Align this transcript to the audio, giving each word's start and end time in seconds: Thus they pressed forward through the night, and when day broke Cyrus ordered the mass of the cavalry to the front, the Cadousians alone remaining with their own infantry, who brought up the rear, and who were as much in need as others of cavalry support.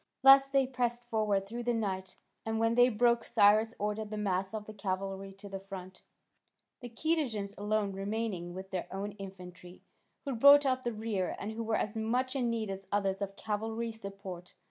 Thus 0.23 0.49
they 0.49 0.65
pressed 0.65 1.03
forward 1.05 1.45
through 1.45 1.61
the 1.61 1.75
night, 1.75 2.15
and 2.43 2.57
when 2.59 2.73
day 2.73 2.89
broke 2.89 3.23
Cyrus 3.23 3.75
ordered 3.77 4.09
the 4.09 4.17
mass 4.17 4.51
of 4.51 4.65
the 4.65 4.73
cavalry 4.73 5.31
to 5.33 5.47
the 5.47 5.59
front, 5.59 6.01
the 6.79 6.89
Cadousians 6.89 7.53
alone 7.55 7.91
remaining 7.91 8.55
with 8.55 8.71
their 8.71 8.87
own 8.91 9.11
infantry, 9.19 9.83
who 10.25 10.33
brought 10.33 10.65
up 10.65 10.83
the 10.83 10.91
rear, 10.91 11.35
and 11.37 11.51
who 11.51 11.61
were 11.61 11.75
as 11.77 11.95
much 11.95 12.35
in 12.35 12.49
need 12.49 12.71
as 12.71 12.87
others 12.91 13.21
of 13.21 13.35
cavalry 13.35 13.91
support. 13.91 14.55